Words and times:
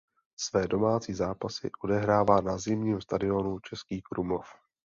Své 0.37 0.67
domácí 0.67 1.13
zápasy 1.13 1.69
odehrává 1.83 2.41
na 2.41 2.57
zimním 2.57 3.01
stadionu 3.01 3.59
Český 3.59 4.01
Krumlov. 4.01 4.45